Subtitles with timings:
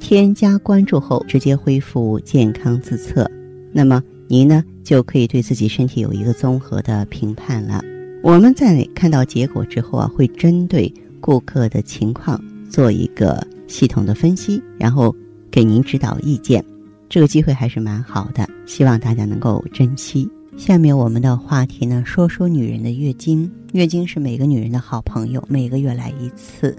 [0.00, 3.30] 添加关注后，直接恢复健康自测，
[3.72, 7.82] 那么您呢就可以对自己身体有一个综合的评判了。
[8.22, 15.14] 我们在看到结果之后啊，会针对顾客的情况做一个系统的分析，然后
[15.50, 16.64] 给您指导意见。
[17.08, 20.28] 这个机会还是蛮好的，希望大家能够珍惜。
[20.56, 23.50] 下面我们的话题呢，说说女人的月经。
[23.72, 26.76] 月经是每个女人的好朋友，每个月来一次，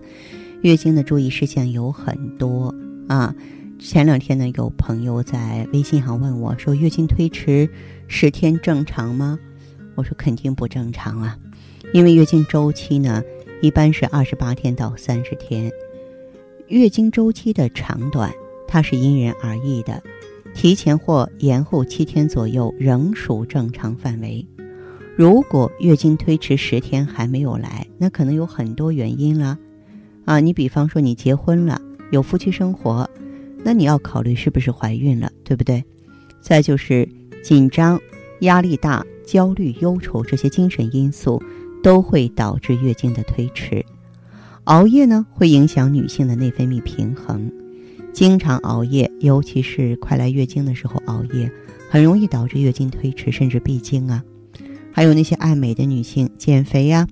[0.61, 2.73] 月经的注意事项有很多。
[3.09, 3.33] 啊，
[3.79, 7.67] 前两天呢，有朋友在微信上问我说：“月经推迟
[8.07, 9.39] 十天正常吗？”
[9.97, 11.35] 我说：“肯定不正常啊，
[11.91, 13.23] 因为月经周期呢
[13.63, 15.71] 一般是二十八天到三十天，
[16.67, 18.31] 月经周期的长短
[18.67, 20.03] 它是因人而异的，
[20.53, 24.45] 提前或延后七天左右仍属正常范围。
[25.17, 29.57] 如果月经推迟十天还没有来，那可能有很多原因了。
[30.25, 33.09] 啊，你比方说你结婚了。”有夫妻生活，
[33.63, 35.83] 那你要考虑是不是怀孕了，对不对？
[36.41, 37.07] 再就是
[37.43, 37.99] 紧张、
[38.41, 41.41] 压力大、焦虑、忧愁这些精神因素
[41.83, 43.85] 都会导致月经的推迟。
[44.65, 47.51] 熬夜呢，会影响女性的内分泌平衡。
[48.11, 51.51] 经常熬夜，尤其是快来月经的时候熬夜，
[51.89, 54.23] 很容易导致月经推迟甚至闭经啊。
[54.91, 57.07] 还有那些爱美的女性，减肥呀，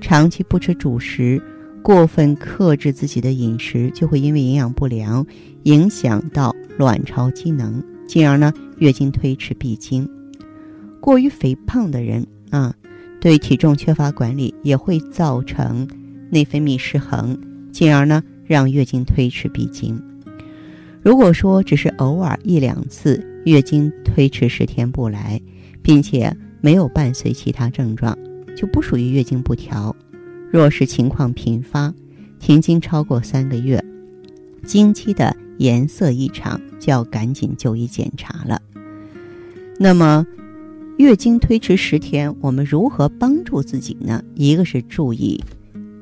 [0.00, 1.40] 长期不吃主食。
[1.84, 5.26] 过分克制自己的饮食，就会因为营养不良
[5.64, 10.08] 影响到卵巢机能，进而呢月经推迟闭经。
[10.98, 12.74] 过于肥胖的人啊，
[13.20, 15.86] 对体重缺乏管理，也会造成
[16.30, 17.38] 内分泌失衡，
[17.70, 20.02] 进而呢让月经推迟闭经。
[21.02, 25.38] 如果说只是偶尔一两次月经推迟十天不来，
[25.82, 28.16] 并且没有伴随其他症状，
[28.56, 29.94] 就不属于月经不调。
[30.54, 31.92] 若是情况频发，
[32.38, 33.84] 停经超过三个月，
[34.64, 38.62] 经期的颜色异常，就要赶紧就医检查了。
[39.80, 40.24] 那么，
[40.96, 44.22] 月经推迟十天，我们如何帮助自己呢？
[44.36, 45.42] 一个是注意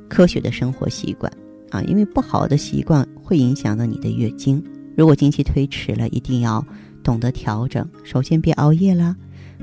[0.06, 1.32] 科学的生活习惯
[1.70, 4.62] 啊，因为不好的习惯会影响到你的月经。
[4.94, 6.62] 如果经期推迟了，一定要
[7.02, 7.88] 懂得调整。
[8.04, 9.16] 首先，别熬夜了，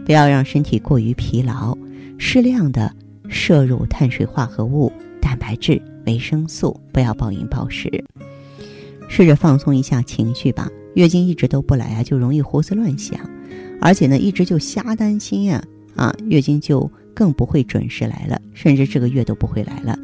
[0.03, 1.77] 不要让身体过于疲劳，
[2.17, 2.91] 适量的。
[3.29, 4.91] 摄入碳水化合物、
[5.21, 8.03] 蛋白质、维生素，不要暴饮暴食。
[9.07, 10.69] 试着放松一下情绪吧。
[10.95, 13.19] 月经一直都不来啊，就容易胡思乱想，
[13.79, 15.63] 而且呢，一直就瞎担心呀
[15.95, 19.97] 啊，月经就更不会准时来了，甚至这个月都不会来了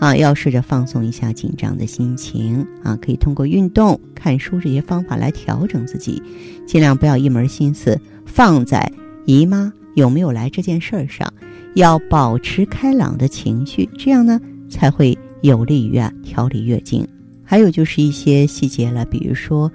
[0.00, 0.16] 啊。
[0.16, 6.20] 要试着放松一下紧张的心情啊，可以通过运动、看书这些方法来调整自己，
[6.66, 8.90] 尽量不要一门心思放在
[9.26, 11.32] 姨妈有没有来这件事儿上。
[11.74, 17.06] 要保持开朗的情绪，这样呢才会有利于啊调理月经。
[17.44, 19.70] 还有就是一些细节了，比如说，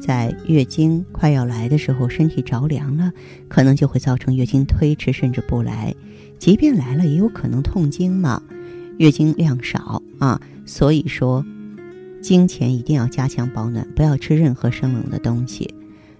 [0.00, 3.12] 在月经快要来的时候，身体着凉了，
[3.48, 5.94] 可能就会造成月经推迟甚至不来。
[6.38, 8.42] 即便来了，也有可能痛经嘛。
[8.98, 11.44] 月经量少啊，所以说，
[12.20, 15.72] 经前一定要加强保暖，不要吃任何生冷的东西，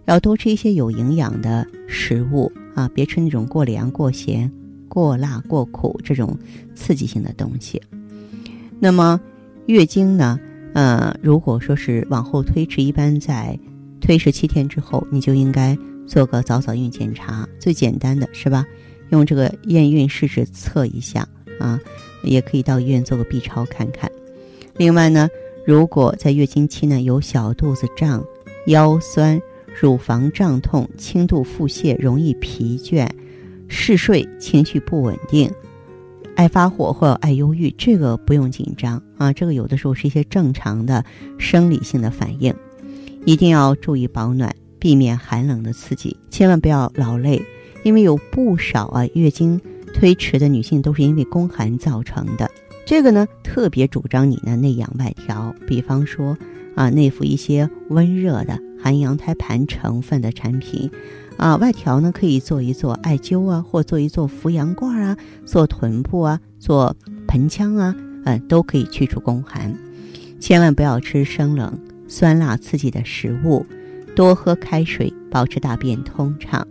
[0.06, 4.50] 要多吃一些有营养的食物啊，别吃那种过凉过咸。
[4.92, 6.38] 过辣过苦这种
[6.75, 7.80] 刺激性的东西，
[8.78, 9.19] 那么
[9.64, 10.38] 月经呢？
[10.75, 13.58] 呃，如果说是往后推迟，一般在
[14.02, 15.75] 推迟七天之后，你就应该
[16.06, 18.66] 做个早早孕检查，最简单的是吧？
[19.08, 21.26] 用这个验孕试纸测一下
[21.58, 21.81] 啊，
[22.22, 24.12] 也可以到医院做个 B 超看看。
[24.76, 25.26] 另外呢，
[25.66, 28.22] 如果在月经期呢有小肚子胀、
[28.66, 29.40] 腰酸、
[29.81, 33.08] 乳房胀痛、轻度腹泻、容易疲倦。
[33.74, 35.50] 嗜睡、情绪不稳定、
[36.36, 39.32] 爱发火或爱忧郁，这个不用紧张啊。
[39.32, 41.02] 这个有的时候是一些正常的
[41.38, 42.54] 生理性的反应，
[43.24, 47.42] 一定要注意保暖，避免寒冷的刺激，千万不要劳累，
[47.82, 49.58] 因为有不少啊月经
[49.94, 52.50] 推迟的女性都是因为宫寒造成的。
[52.84, 56.36] 这个呢，特别主张你呢内养外调，比方说
[56.74, 60.90] 啊内服一些温热的含羊胎盘成分的产品。
[61.38, 66.94] 啊，外调呢可以做一做艾灸啊，或做一做扶阳罐啊，做臀部啊，做
[67.26, 69.74] 盆腔啊，嗯，都可以去除宫寒。
[70.38, 73.64] 千万不要吃生冷酸辣刺激的食物，
[74.14, 76.66] 多喝开水，保持大便通畅。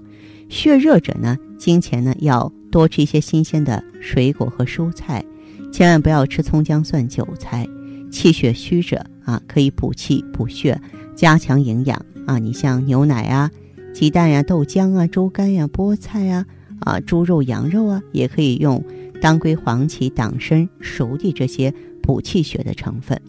[0.48, 5.26] 血热者呢，经前呢要多吃一些新鲜的水果和蔬菜，
[5.72, 7.68] 千万不要吃葱姜蒜韭菜。
[8.12, 10.80] 气血虚者啊，可以补气补血，
[11.16, 12.38] 加强营养啊。
[12.38, 13.50] 你像牛奶啊、
[13.94, 16.46] 鸡蛋呀、豆浆啊、猪肝呀、菠菜呀、
[16.80, 18.84] 啊猪肉、羊肉啊，也可以用
[19.22, 23.22] 当归、黄芪、党参、熟地这些补气血的成分。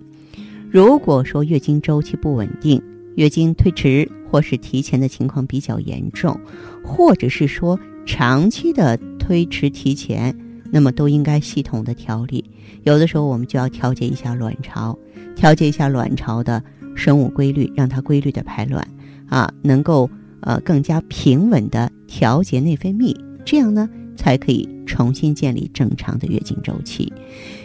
[0.70, 2.82] 如果说月经周期不稳定，
[3.16, 6.40] 月经推迟或是提前的情况比较严重，
[6.82, 10.34] 或者是说长期的推迟提前，
[10.70, 12.42] 那么都应该系统的调理。
[12.84, 14.98] 有的时候我们就要调节一下卵巢，
[15.34, 16.62] 调节一下卵巢的
[16.94, 18.87] 生物规律，让它规律的排卵，
[19.29, 20.08] 啊，能够
[20.40, 27.12] 呃更加平稳的调节内分泌，这样呢才可以重新建立正常的月经周期。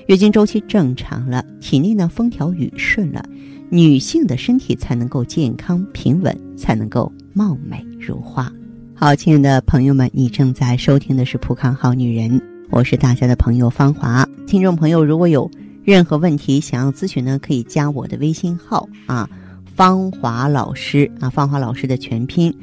[0.07, 3.23] 月经周期正常了，体内呢风调雨顺了。
[3.69, 8.49] 女性的身体才能够健康平稳，才能够貌美如花。
[8.95, 12.39] 好，亲爱的朋友们，你正在收听的是《普康好女人》，
[12.71, 14.25] 我是大家的朋友芳华。
[14.47, 15.51] 听众朋友，如果有
[15.87, 19.25] 任何问题想要咨询呢，可以加我的微信号啊，
[19.73, 22.53] 芳华老师啊，芳华老师的全拼。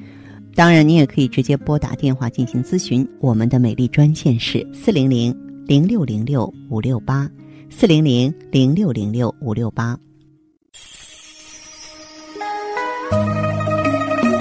[0.55, 3.09] 当然，你也可以直接拨打电话进行咨询。
[3.21, 5.35] 我们的美丽专线是四零零
[5.67, 7.27] 零六零六五六八，
[7.71, 9.99] 四零零零六零六五六八。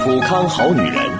[0.04, 1.10] 普康好女人，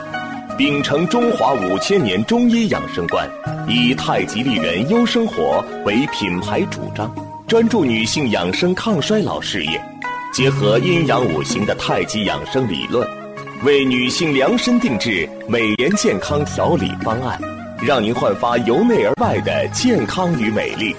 [0.59, 3.27] 秉承中华五千年中医养生观，
[3.67, 7.11] 以太极丽人优生活为品牌主张，
[7.47, 9.79] 专注女性养生抗衰老事业，
[10.33, 13.07] 结合阴阳五行的太极养生理论，
[13.65, 17.39] 为女性量身定制美颜健康调理方案，
[17.83, 20.97] 让您焕发由内而外的健康与美丽。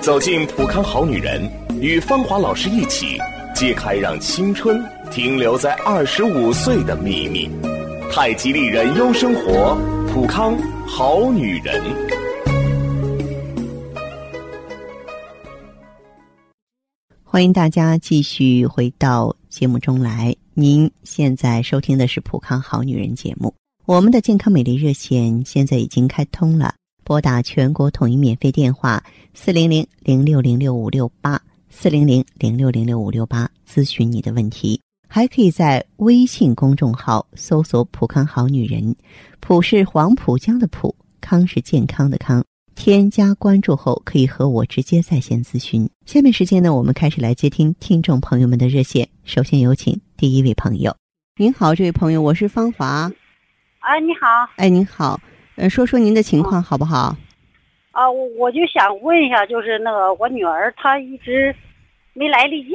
[0.00, 1.50] 走进普康好女人，
[1.80, 3.18] 与芳华老师一起
[3.52, 4.82] 揭开让青春。
[5.10, 7.50] 停留在二十五岁的秘密，
[8.10, 9.76] 太极丽人优生活，
[10.10, 10.56] 普康
[10.86, 11.82] 好女人。
[17.32, 20.36] 欢迎大家继续回到节目中来。
[20.52, 23.54] 您现在收听的是《普康好女人》节目，
[23.86, 26.74] 我们的健康美丽热线现在已经开通了，
[27.04, 29.02] 拨打全国统一免费电话
[29.32, 31.40] 四零零零六零六五六八
[31.70, 34.78] 四零零零六零六五六八咨询你的问题。
[35.08, 38.94] 还可以在微信公众号搜索“浦康好女人”，
[39.40, 42.44] 浦是黄浦江的浦，康是健康的康。
[42.84, 45.88] 添加关注后，可以和我直接在线咨询。
[46.04, 49.08] 下面时间呢，我们开始来接听听众朋友们的热线。
[49.22, 50.92] 首先有请第一位朋友。
[51.36, 53.08] 您好，这位朋友，我是芳华。
[53.78, 54.26] 啊，你好。
[54.56, 55.20] 哎，您好。
[55.54, 57.16] 呃，说说您的情况好不好？
[57.92, 61.54] 啊，我我就想问一下，就是那个我女儿她一直
[62.14, 62.70] 没来例假。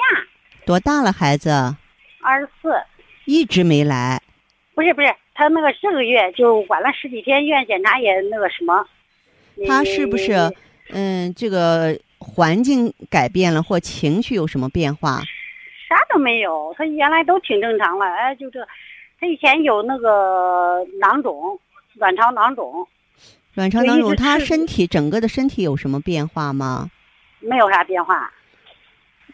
[0.66, 1.50] 多大了，孩子？
[2.22, 2.70] 二十四，
[3.26, 4.22] 一直没来，
[4.74, 8.88] 不是不是，她那个这个月就晚了十几天，医院检查也那个什么。
[9.66, 10.54] 他是不是
[10.90, 15.22] 嗯，这个环境改变了或情绪有什么变化？
[15.88, 18.60] 啥都没有，他原来都挺正常了，哎，就这，
[19.20, 21.58] 他以前有那个囊肿，
[21.94, 22.88] 卵巢囊肿。
[23.54, 26.92] 卵巢囊肿，他身体整个的身体有什么变化吗？
[27.40, 28.32] 没有啥变化。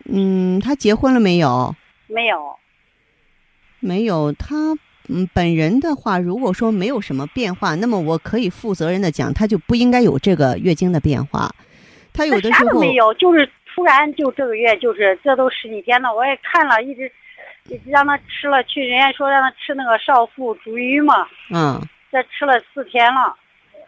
[0.06, 1.76] 嗯，他结婚了没有？
[2.08, 2.56] 没有。
[3.80, 4.78] 没有他，
[5.10, 11.50] 嗯，本人的话，如果说没有什么变化，那么我可以负责任的讲，他就不应该有这个月经的变化。
[12.14, 17.12] 他有的时候没有，就是突然就这个月，就是这都十几天了，我也看了一直，
[17.70, 21.82] 一直让他吃了，去人家说让他吃那个少妇足浴嘛，嗯，
[22.12, 23.36] 这吃了四天了，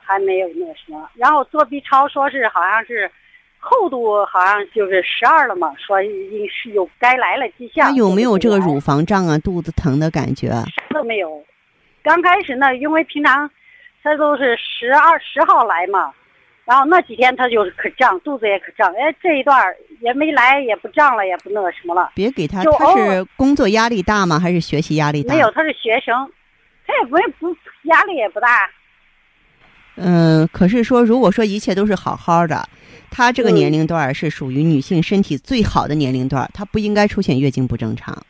[0.01, 3.09] 还没有那个什么，然后做 B 超说是好像是。
[3.67, 7.87] 厚度好像就是十二了嘛，说应是有该来了迹象。
[7.87, 10.49] 他有没有这个乳房胀啊、肚子疼的感觉？
[10.49, 11.43] 啥都没有。
[12.03, 13.49] 刚开始呢，因为平常
[14.03, 16.11] 他都是十二十号来嘛，
[16.63, 18.87] 然后那几天他就是可胀，肚子也可胀。
[18.93, 19.59] 哎，这一段
[19.99, 22.11] 也没来，也不胀了，也不那个什么了。
[22.13, 24.39] 别给他，他是工作压力大吗？
[24.39, 25.33] 还是学习压力大？
[25.33, 26.31] 没有，他是学生，
[26.85, 27.57] 他也不不
[27.89, 28.69] 压力也不大。
[29.95, 32.63] 嗯，可是说，如果说一切都是好好的。
[33.17, 38.21] 她这个年龄段是属于女性身体最好的年龄段，她不应该出现月经不正常。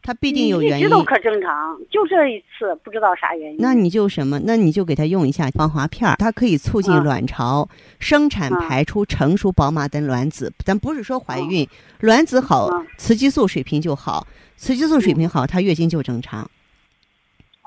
[0.00, 0.86] 她必定有原因。
[0.86, 3.58] 一直都可正常，就这一次不知道啥原因。
[3.60, 4.40] 那你就什么？
[4.42, 10.50] 那你就给她用一下防滑片儿它可以促进卵巢生产排出成熟饱满的卵子。
[10.64, 11.68] 咱不是说怀孕，
[12.00, 16.50] 卵子好，雌激素水平就好，雌激素水平好，她月经就正常。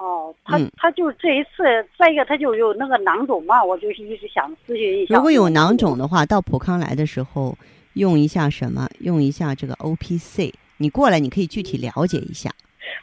[0.02, 1.64] 哦，他他就这一次，
[1.98, 5.14] 再一个他就有那个囊肿嘛，我就是一直想咨询一下。
[5.16, 7.56] 如果有囊肿的话，到普康来的时候
[7.94, 8.90] 用一下什么？
[9.00, 12.50] 用一下这个 O P C，你过来，你可以具体了解一下。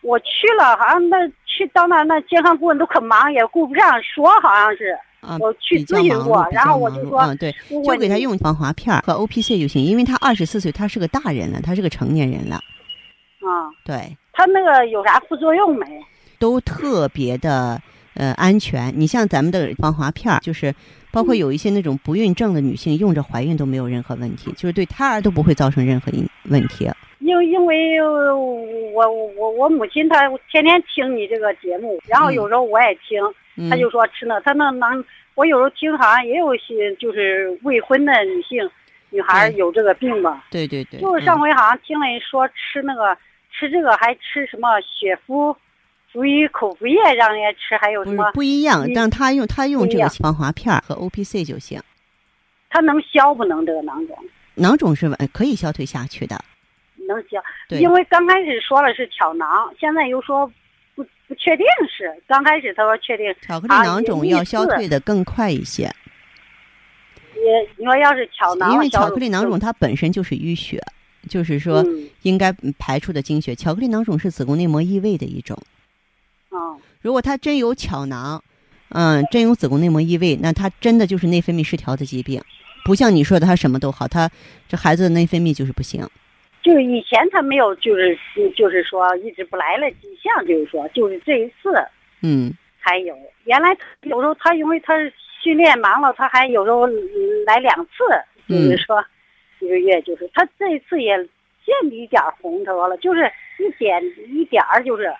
[0.02, 4.98] 我去了，好像那去到那那健康顾问都可忙，也顾不上说，好像是。
[5.20, 12.56] 啊，我去咨询过然后我就说，嗯，对，我就给他用防滑片和 O P C 就行，因为他二十四岁，他是个大人了，他是个成年人了，
[13.40, 15.86] 啊，对，他那个有啥副作用没？
[16.38, 17.80] 都特别的
[18.14, 18.92] 呃安全。
[18.96, 20.74] 你像咱们的防滑片儿，就是
[21.10, 26.88] 包括有一些那种不孕症的女性用着怀孕都没有任何问题，就是对胎儿都不会造成任何一问题。
[27.20, 33.20] 因因为呃我我我母亲她天天听你这个节目，然后嗯有时候我也听，
[33.56, 33.68] 嗯。
[33.68, 35.04] 她就说吃那，她那能，
[35.34, 38.70] 我有时候听好像也有些就是未婚的女性
[39.10, 41.40] 女孩有这个病吧，对对对，就是上嗯。
[41.40, 43.16] 回好像听人说吃那个
[43.52, 45.54] 吃这个还吃什么雪肤，
[46.10, 51.80] 属于口服液让人家吃，还有什么不一样，嗯让他用他用这个防滑片儿和 O P C 就行。
[52.70, 54.16] 它能消不能这个囊肿？
[54.54, 56.42] 囊肿是呃可以消退下去的，
[57.06, 59.48] 能消，对因为刚开始说了是巧囊，
[59.78, 60.46] 现在又说
[60.94, 62.12] 不不确定是。
[62.26, 65.84] 刚开始他说确定，巧克力啊囊肿要消退的更快一些，
[67.34, 70.82] 也你说要是巧囊，因为巧克力囊肿它本身就是淤血，
[71.28, 73.54] 就是说嗯应该排出的经血。
[73.54, 75.56] 巧克力囊肿是子宫内膜异位的一种，
[76.50, 78.42] 啊如果他真有巧囊，
[78.90, 82.42] 嗯，真有子宫内膜异位，那他真的就是内分泌失调的疾病，
[82.84, 84.30] 不像你说的他什么都好，他
[84.66, 86.06] 这孩子的内分泌就是不行。
[86.62, 88.18] 就是以前他没有，就是
[88.56, 91.72] 就是说一直不来了迹象，就是说就是这一次
[92.20, 92.52] 嗯
[92.82, 93.16] 才有。
[93.44, 94.94] 原来有时候他因为他
[95.42, 96.86] 训练忙了，他还有时候
[97.46, 98.02] 来两次，
[98.48, 99.02] 就是说
[99.60, 101.16] 一个月就是他这一次也
[101.64, 103.20] 见一点红头了，就是
[103.58, 105.14] 一点一点儿，就是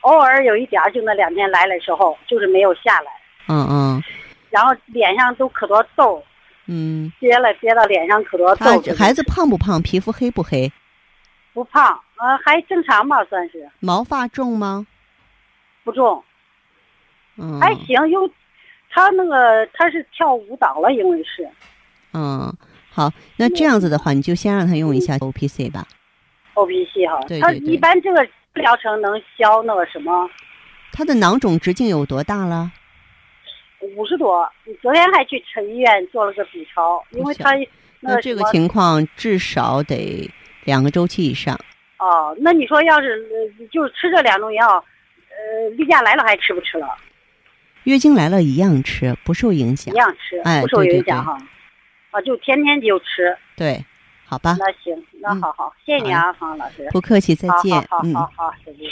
[0.00, 3.10] 偶尔有一点儿，就那两天来的时候就是没有下来，
[3.48, 4.02] 嗯嗯
[4.50, 6.22] 然后脸上都可多痘，
[6.66, 8.94] 嗯，憋了憋到脸上可多他痘。
[8.94, 9.80] 孩子胖不胖？
[9.82, 10.70] 皮肤黑不黑？
[11.52, 14.86] 不胖，呃，还正常吧，算是毛发重吗？
[15.84, 16.22] 不重。
[17.36, 18.28] 嗯，还行，又
[18.90, 21.48] 他那个他是跳舞蹈了，因为是
[22.12, 22.52] 嗯，
[22.90, 25.86] 好，那这样子的话，你就先让他用一下 O P C 吧。
[26.54, 30.28] O P C 哈，他对对对一般这个疗程能消那个什么
[30.92, 32.70] 他的囊肿直径有多大了？
[33.96, 34.50] 五十多。
[34.82, 37.54] 昨天还去城医院做了个 B 超，因为他
[38.00, 40.30] 那那这个情况至少得
[40.64, 41.58] 两个周期以上。
[41.98, 46.88] 哦，那你说要是呃就吃这两种药，呃，例假来了还吃不吃了？
[47.84, 49.96] 月经来了一样吃，不受影响一。
[49.96, 51.38] 样吃，哎不受影响哈。
[52.10, 53.36] 啊，就天天就吃。
[53.56, 53.84] 对，
[54.30, 56.88] 好吧，那行，那嗯好好，谢谢你啊，方老师。
[56.92, 57.74] 不客气，再见。
[57.90, 58.14] 好好嗯。
[58.14, 58.88] 好好好，再见。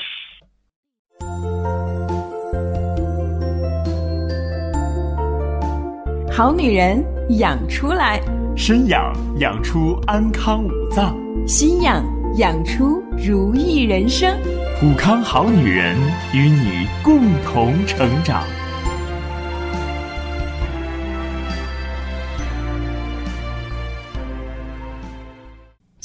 [6.37, 7.01] 好女人
[7.39, 8.21] 养出来，
[8.57, 11.17] 身养养出安康五脏，
[11.47, 12.05] 心养
[12.39, 14.37] 养出如意人生。
[14.81, 15.97] 普康好女人
[16.35, 18.43] 与你共同成长。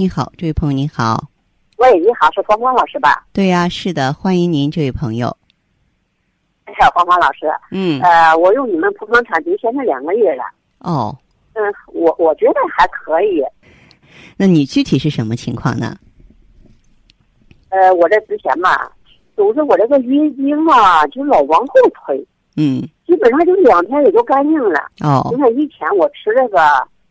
[0.00, 1.28] 你好，这位朋友您好。
[1.78, 3.26] 喂，你好，是芳芳老师吧？
[3.32, 5.36] 对呀、是的，欢迎您，这位朋友。
[6.66, 10.44] 哎，芳芳老师，嗯，呃，我用你们普康产品现在两个月了，
[10.78, 11.18] 哦，
[11.54, 13.42] 嗯，我我觉得还可以。
[14.36, 15.96] 那你具体是什么情况呢？
[17.70, 18.70] 呃，我这之前嘛，
[19.34, 21.74] 总是我这个月经嘛，就老往后
[22.06, 22.24] 推，
[22.56, 24.78] 嗯，基本上就两天也就干净了。
[25.00, 26.60] 哦你，看以前我吃这个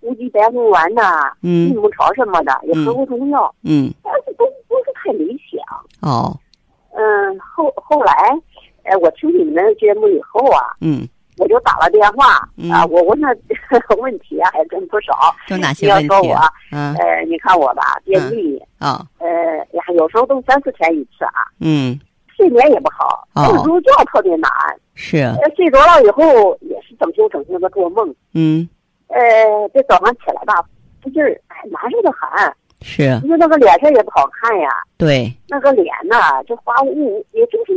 [0.08, 1.70] 无机白凤丸呐、嗯。
[1.70, 6.10] 益母草什么的，也喝过中药，嗯，但是都不是太理想。
[6.10, 6.34] 哦，
[6.94, 8.14] 嗯，后后来，
[8.84, 12.72] 呃，我听你们节目以后啊，嗯，我就打了电话、嗯。
[12.72, 13.28] 啊，我问的
[14.00, 15.14] 问题啊还真不少。
[15.50, 16.40] 有哪你要些问题说我？
[16.72, 19.28] 嗯，呃，你看我吧，便秘，啊，呃，
[19.74, 22.00] 呀，有时候都三四天一次啊，嗯，
[22.36, 23.52] 睡眠也不好，哦。
[23.56, 24.50] 有入觉特别难，
[24.96, 28.68] 是，呃，睡着了以后也是整宿整宿的做梦，嗯，
[29.08, 29.20] 呃，
[29.74, 30.64] 这早上起来吧，
[31.02, 37.74] 不劲儿，哎，难受的很，是，因为那个脸色也不好看呀，对，那个脸呐，就花雾，也就是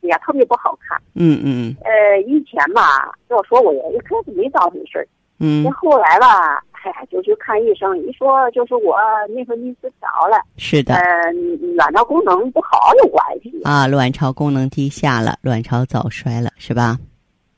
[0.00, 1.00] 也特别不好看。
[1.14, 1.76] 嗯嗯。
[1.84, 5.06] 呃，以前吧，要说我也一开始没当回事儿，
[5.38, 5.64] 嗯。
[5.64, 8.96] 这后来吧，哎嗨，就去看医生，一说就是我
[9.28, 11.32] 内分泌失调了，是的，呃，
[11.76, 13.62] 卵巢功能不好有关系。
[13.62, 16.98] 啊，卵巢功能低下了，卵巢早衰了，是吧？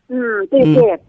[0.09, 1.01] 嗯，对对。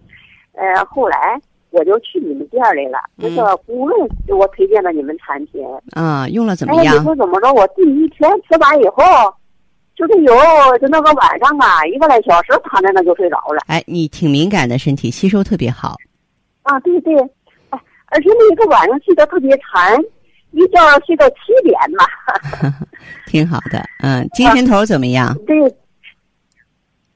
[0.53, 1.37] 呃，后来
[1.75, 3.93] 我就去你们店儿来了，那个顾问
[4.25, 5.61] 给我推荐了你们产品。
[5.91, 6.95] 啊，用了怎么样？
[6.95, 7.51] 哎，你说怎么着？
[7.53, 9.03] 我第一天吃完以后，
[9.95, 10.33] 就是有
[10.79, 13.61] 就那个晚上啊，一个来小时躺在那就睡着了。
[13.67, 15.95] 哎，你挺敏感的身体，吸收特别好。
[16.63, 17.13] 啊，对对，
[17.71, 19.99] 哎，而且那个晚上睡得特别沉，
[20.51, 22.73] 一觉睡到七点嘛。
[23.27, 25.35] 挺好的，嗯， 精神头怎么样？
[25.45, 25.75] 对。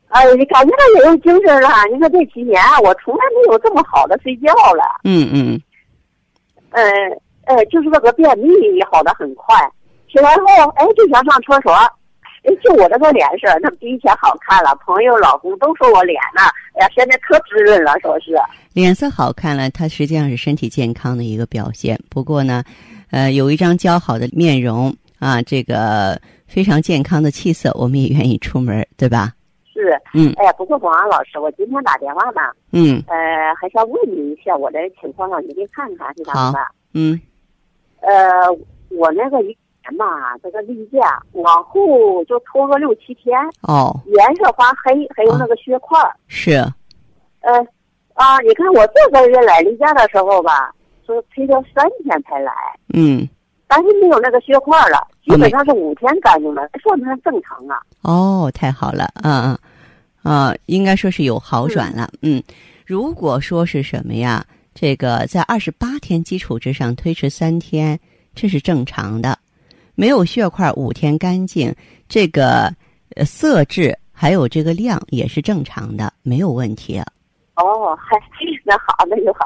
[0.10, 1.70] 哎，你感觉到也有精神了。
[1.92, 4.84] 你说这几年我从来没有这么好的睡觉了。
[5.04, 5.62] 嗯嗯。
[6.72, 6.84] 呃，
[7.46, 9.56] 呃，就是那个便秘也好的很快，
[10.12, 14.76] 起来后哎就想上厕所，哎就我这个脸色那比以前好看了。
[14.86, 16.42] 朋友、老公都说我脸呢，
[16.74, 18.36] 哎呀现在可滋润了，说是。
[18.74, 22.00] 脸色好看了，它实际上是身体健康的一个表现。
[22.10, 22.64] 不过呢，
[23.12, 29.34] 呃，有一张姣好的面容啊，这个非常健康的气色，我们也愿意出门，对吧？
[29.80, 32.42] 是，嗯，哎呀，不过广安老师，我今天打电话呢，
[32.74, 36.60] 嗯，呃，还想问你一下我的情况，让你给看看是咋的？
[36.94, 37.20] 嗯，
[38.02, 38.52] 呃，
[38.90, 46.52] 我那个以前嘛，这个例假往后就拖个六七天，哦，颜色发黑，还有那个血块是，
[47.40, 47.54] 呃，
[48.16, 50.74] 啊，你看我这个月来例假的时候吧，
[51.06, 52.54] 说推到三天才来，
[52.94, 53.28] 嗯。
[53.72, 54.98] 但是没有那个血块了，
[55.30, 57.80] 基本上是五天干净了，说明正常啊。
[58.02, 59.56] 哦，太好了，嗯
[60.24, 62.10] 嗯，啊，应该说是有好转了。
[62.24, 62.42] 嗯，
[62.86, 64.44] 如果说是什么呀？
[64.74, 68.00] 这个在二十八天基础之上推迟三天，
[68.34, 69.38] 这是正常的。
[69.94, 71.74] 没有血块五天干净，
[72.08, 72.74] 这个
[73.26, 77.02] 色质还有这个量也是正常的，没有问题。
[77.60, 78.18] 哦，嗨，
[78.64, 79.40] 那好，那就好。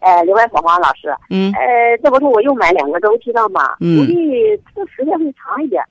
[0.00, 3.76] 呃，另外，芳芳老师，嗯，呃，这不是我又买两个周期的嘛？
[3.80, 4.14] 嗯，估计
[4.74, 5.82] 这个时间会长一点，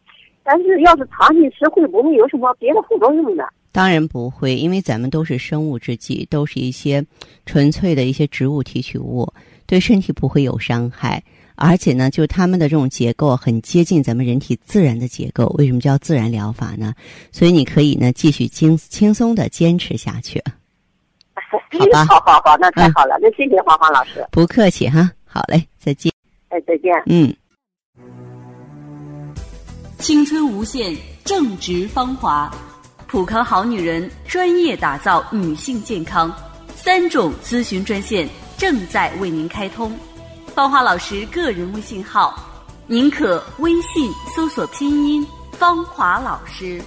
[0.44, 3.46] 但是要是长期吃，会不会有什么别的副作用呢？
[3.72, 7.06] 当然不会，因为咱们都是生物制剂，都是一些
[7.46, 9.32] 纯粹的一些植物提取物，
[9.66, 11.24] 对身体不会有伤害。
[11.56, 15.46] 而且呢，就它们的这种结构很接近咱们人体自然的结构。
[15.58, 16.94] 为什么叫自然疗法呢？
[17.32, 20.44] 所以你可以呢继续轻轻松的坚持下去。
[21.52, 24.26] 好吧，好好好，那太好了，那谢谢黄黄老师。
[24.32, 26.12] 不客气哈，好嘞，再见。
[26.50, 26.92] 哎，再见。
[27.06, 27.34] 嗯。
[29.98, 32.52] 青春无限，正值芳华，
[33.08, 36.34] 普康好女人专业打造女性健康，
[36.76, 39.96] 三种咨询专线正在为您开通。
[40.56, 42.38] 芳华老师个人微信号，
[42.88, 46.82] 您可微信搜索拼音“芳华老师”，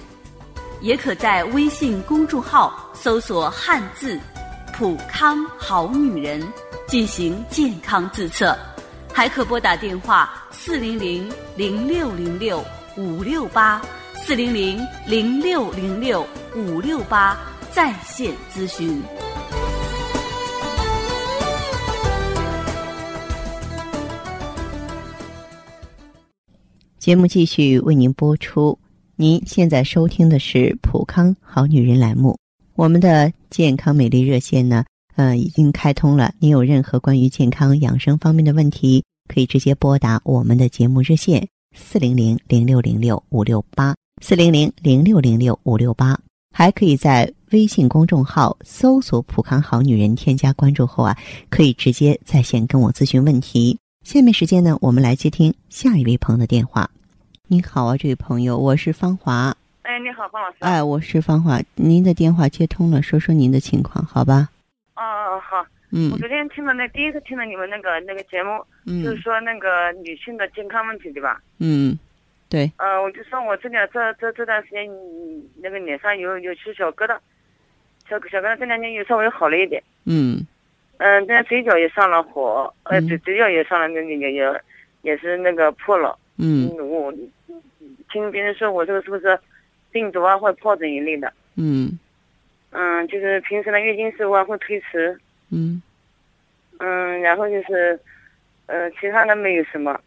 [0.81, 4.19] 也可在微信公众号搜索汉字。
[4.77, 6.45] 普康好女人
[6.85, 8.53] 进行健康自测，
[9.13, 12.61] 还可拨打电话四零零零六零六
[12.97, 13.81] 五六八
[14.15, 17.37] 四零零零六零六五六八
[17.71, 19.01] 在线咨询。
[26.99, 28.77] 节目继续为您播出，
[29.15, 32.37] 您现在收听的是普康好女人栏目。
[32.75, 34.83] 我们的健康美丽热线呢，
[35.15, 36.33] 呃，已经开通了。
[36.39, 39.01] 您有任何关于健康养生方面的问题，
[39.33, 46.19] 可以直接拨打我们的节目热线四零零零六零六五六八四零零零六零六五六八，
[46.53, 51.17] 还可以在微信公众号搜索“普康好女人”，添加关注后啊，
[51.49, 53.79] 可以直接在线跟我咨询问题。
[54.03, 56.89] 下面时间呢，我们来接听下一位朋友的电话。
[57.47, 59.55] 你好啊，这位朋友，我是芳华。
[59.85, 60.55] 哎，你好，方老师。
[60.61, 64.49] 哎，我是方华，您的电话接通了，说说您的情况，好吧？
[64.95, 65.63] 哦哦，好。
[65.91, 66.09] 嗯。
[66.11, 68.65] 我昨天听了那第一次听了你们那个那个节目，
[69.03, 71.39] 就是说那个女性的健康问题，对吧？
[71.59, 71.95] 嗯，
[72.49, 72.71] 对。
[72.77, 74.89] 呃，我就说我这两这这这段时间，
[75.61, 77.15] 那个脸上有有些小疙瘩，
[78.09, 79.83] 小小疙瘩这两天又稍微好了一点。
[80.05, 80.43] 嗯。
[80.97, 84.61] 嗯，这嘴角也上了火，呃，嘴嘴角也上了那个也也
[85.03, 86.17] 也是那个破了。
[86.39, 86.75] 嗯。
[86.89, 87.13] 我
[88.11, 89.39] 听别人说我这个是不是？
[89.95, 91.31] 病毒啊，或者疱疹一类的。
[91.55, 91.97] 嗯，
[92.71, 95.17] 嗯，就是平时的月经是啊会推迟。
[95.51, 95.81] 嗯，
[96.79, 97.97] 嗯，然后就是，
[98.65, 99.97] 呃，其他的没有什么，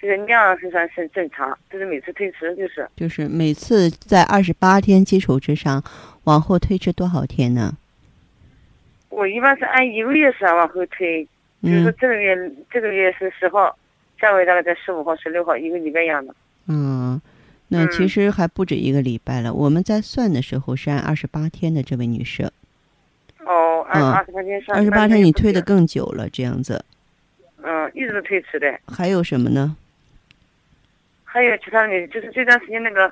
[0.00, 2.88] 就是量是算是正常，就是每次推迟就是。
[2.94, 5.82] 就是每次在二十八天基础之上，
[6.22, 7.76] 往后推迟多少天呢？
[9.08, 11.26] 我一般是按一个月算往后推，
[11.60, 12.36] 就是说这个月
[12.70, 13.76] 这个月是十号，
[14.20, 16.32] 下个月大概在十五号、十六号，一个礼拜样的。
[16.68, 17.20] 嗯。
[17.74, 19.52] 那其实还不止一个礼拜了。
[19.52, 22.44] 我们在算的时候是按二十八天的，这位女士。
[23.44, 24.78] 哦，按二十八天算。
[24.78, 26.84] 二十八天你推的更久了，这样子。
[27.62, 28.78] 嗯，一直都推迟的。
[28.86, 29.76] 还有什么呢？
[31.24, 33.10] 还有其他的，就是这段时间那个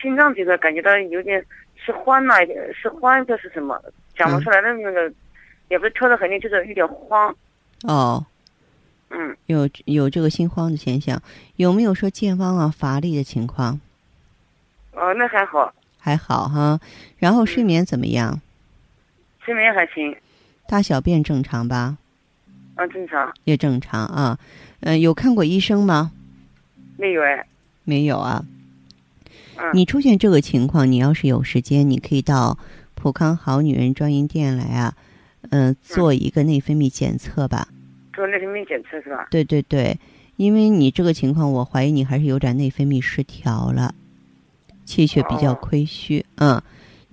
[0.00, 1.44] 心脏这个感觉到有点
[1.76, 2.34] 是慌了，
[2.72, 3.78] 是慌的是什么？
[4.16, 5.12] 讲不出来的那个，
[5.68, 7.34] 也不是跳的很厉害，就是有点慌。
[7.84, 8.24] 哦，
[9.10, 11.20] 嗯，有有这个心慌的现象，
[11.56, 13.80] 有没有说健忘啊、乏力的情况？
[14.92, 16.80] 哦，那还好，还好哈。
[17.18, 18.40] 然后睡眠怎么样？
[19.44, 20.14] 睡眠还行。
[20.66, 21.96] 大小便正常吧？
[22.74, 23.32] 啊，正常。
[23.44, 24.38] 也正常啊。
[24.80, 26.12] 嗯，有看过医生吗？
[26.96, 27.46] 没有哎。
[27.84, 28.44] 没有啊。
[29.56, 29.70] 嗯。
[29.72, 32.58] 你出现这个情况，你要是有时间，你可以到
[32.94, 34.94] 普康好女人专营店来啊，
[35.50, 37.68] 嗯，做一个内分泌检测吧。
[38.12, 39.28] 做内分泌检测是吧？
[39.30, 39.98] 对对对，
[40.36, 43.94] 因为你这个情况，我怀疑你还是有点内分泌失调了，
[44.90, 46.24] 气血比较亏虚。
[46.36, 46.60] 嗯，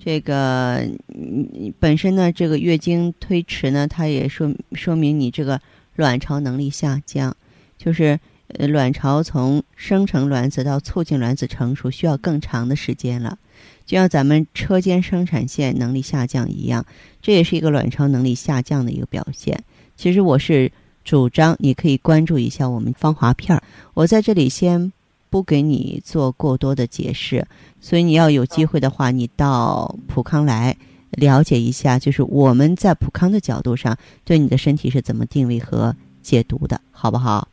[0.03, 5.61] 这个你本身呢，这个月经推迟呢，它也说说明你这个
[5.95, 7.35] 卵巢能力下降，
[7.77, 8.19] 就是。
[8.57, 13.37] 呃，卵巢从生成卵子到促进卵子成熟需要更长的时间了，
[13.85, 16.85] 就像咱们车间生产线能力下降一样，
[17.21, 19.61] 这也是一个卵巢能力下降的一个表现。
[19.97, 20.71] 其实我是
[21.03, 23.61] 主张你可以关注一下我们芳华片儿，
[23.93, 24.93] 我在这里先
[25.29, 27.45] 不给你做过多的解释，
[27.79, 30.75] 所以你要有机会的话，你到普康来
[31.11, 37.47] 了解一下，就是我们在普康的角度上对你的身体是怎么定位和解读的，好不好？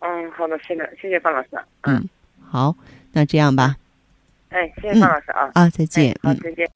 [0.00, 1.48] 嗯，好的，谢谢，谢谢范老师。
[1.82, 2.08] 嗯，
[2.40, 2.74] 好，
[3.12, 3.76] 那这样吧。
[4.50, 5.50] 哎，谢谢范老师啊。
[5.54, 6.16] 啊，再见。
[6.22, 6.68] 好，再见。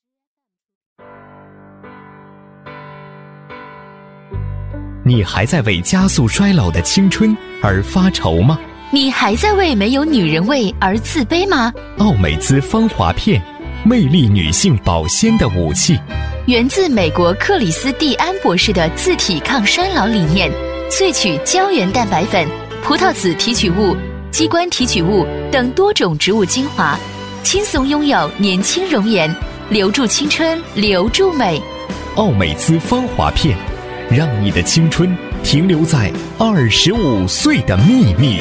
[5.02, 8.58] 你还在为加速衰老的青春而发愁吗？
[8.92, 11.72] 你还在为没有女人味而自卑吗？
[11.98, 13.40] 奥美姿芳华片，
[13.84, 15.96] 魅力女性保鲜的武器。
[16.46, 20.50] 源自美国克里斯蒂安博士的自体抗衰老理念，
[20.90, 22.44] 萃取胶原蛋白粉。
[22.82, 23.96] 葡萄籽提取物、
[24.32, 26.98] 鸡冠提取物等多种植物精华，
[27.44, 29.32] 轻松拥有年轻容颜，
[29.68, 31.62] 留住青春，留住美。
[32.16, 33.56] 奥美姿芳华片，
[34.10, 38.40] 让你的青春停留在二十五岁的秘密。